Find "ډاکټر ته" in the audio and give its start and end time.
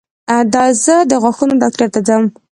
1.61-1.99